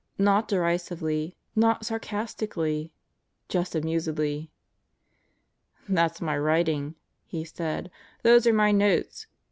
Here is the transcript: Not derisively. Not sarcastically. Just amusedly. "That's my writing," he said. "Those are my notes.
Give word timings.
Not 0.17 0.47
derisively. 0.47 1.35
Not 1.55 1.85
sarcastically. 1.85 2.91
Just 3.49 3.75
amusedly. 3.75 4.49
"That's 5.87 6.19
my 6.19 6.35
writing," 6.39 6.95
he 7.27 7.45
said. 7.45 7.91
"Those 8.23 8.47
are 8.47 8.53
my 8.53 8.71
notes. 8.71 9.27